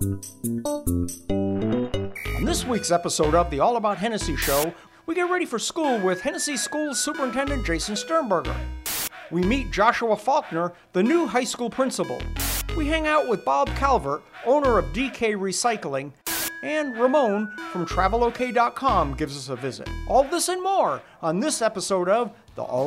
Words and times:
On 0.00 0.20
this 2.44 2.64
week's 2.64 2.92
episode 2.92 3.34
of 3.34 3.50
the 3.50 3.58
All 3.58 3.76
About 3.76 3.98
Hennessey 3.98 4.36
Show, 4.36 4.72
we 5.06 5.16
get 5.16 5.28
ready 5.28 5.44
for 5.44 5.58
school 5.58 5.98
with 5.98 6.20
Hennessey 6.20 6.56
School 6.56 6.94
Superintendent 6.94 7.66
Jason 7.66 7.96
Sternberger. 7.96 8.54
We 9.32 9.42
meet 9.42 9.72
Joshua 9.72 10.16
Faulkner, 10.16 10.72
the 10.92 11.02
new 11.02 11.26
high 11.26 11.42
school 11.42 11.68
principal. 11.68 12.20
We 12.76 12.86
hang 12.86 13.08
out 13.08 13.28
with 13.28 13.44
Bob 13.44 13.74
Calvert, 13.74 14.22
owner 14.46 14.78
of 14.78 14.84
DK 14.92 15.34
Recycling, 15.34 16.12
and 16.62 16.96
Ramon 16.96 17.52
from 17.72 17.84
TravelOK.com 17.84 19.14
gives 19.14 19.36
us 19.36 19.48
a 19.48 19.56
visit. 19.56 19.90
All 20.06 20.22
this 20.22 20.48
and 20.48 20.62
more 20.62 21.02
on 21.22 21.40
this 21.40 21.60
episode 21.60 22.08
of 22.08 22.30
the 22.54 22.62
All 22.62 22.86